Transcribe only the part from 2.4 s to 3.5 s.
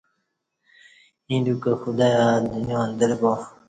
دنیااندرہ با